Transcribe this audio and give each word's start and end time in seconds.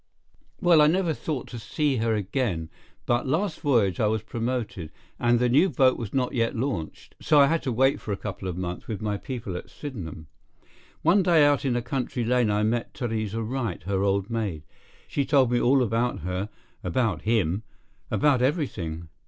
"Well, 0.61 0.81
I 0.81 0.87
never 0.87 1.13
thought 1.13 1.45
to 1.49 1.59
see 1.59 1.97
her 1.97 2.15
again, 2.15 2.71
but 3.05 3.27
last 3.27 3.59
voyage 3.61 3.99
I 3.99 4.07
was 4.07 4.23
promoted, 4.23 4.91
and 5.19 5.37
the 5.37 5.47
new 5.47 5.69
boat 5.69 5.95
was 5.95 6.11
not 6.11 6.33
yet 6.33 6.55
launched, 6.55 7.13
so 7.21 7.39
I 7.39 7.45
had 7.45 7.61
to 7.61 7.71
wait 7.71 7.99
for 8.01 8.11
a 8.11 8.17
couple 8.17 8.47
of 8.47 8.57
months 8.57 8.87
with 8.87 8.99
my 8.99 9.17
people 9.17 9.55
at 9.55 9.69
Sydenham. 9.69 10.25
One 11.03 11.21
day 11.21 11.45
out 11.45 11.65
in 11.65 11.75
a 11.75 11.83
country 11.83 12.25
lane 12.25 12.49
I 12.49 12.63
met 12.63 12.95
Theresa 12.95 13.43
Wright, 13.43 13.83
her 13.83 14.01
old 14.01 14.27
maid. 14.31 14.63
She 15.07 15.23
told 15.23 15.51
me 15.51 15.61
all 15.61 15.83
about 15.83 16.21
her, 16.21 16.49
about 16.83 17.21
him, 17.21 17.61
about 18.09 18.41
everything. 18.41 19.07